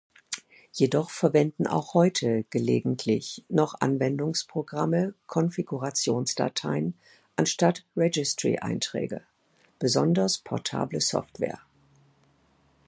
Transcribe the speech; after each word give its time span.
Jedoch 0.73 1.11
verwenden 1.11 1.67
auch 1.67 1.93
heute 1.93 2.43
gelegentlich 2.49 3.45
noch 3.49 3.75
Anwendungsprogramme 3.81 5.13
Konfigurationsdateien 5.27 6.95
anstatt 7.35 7.85
Registry-Einträge, 7.95 9.21
besonders 9.77 10.39
Portable 10.39 11.01
Software. 11.01 11.61